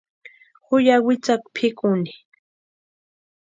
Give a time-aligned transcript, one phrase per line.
[0.67, 2.11] Ju ya witsakwa pʼikuni.